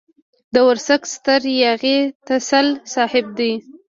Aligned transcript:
د 0.53 0.55
ورسک 0.67 1.01
ستر 1.13 1.41
ياغي 1.63 1.97
تسل 2.27 2.67
صاحب 2.93 3.25
دی. 3.37 3.51